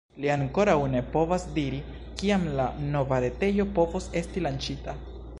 [0.21, 1.81] Li ankoraŭ ne povas diri,
[2.21, 2.65] kiam la
[2.95, 4.97] nova retejo povos esti lanĉita.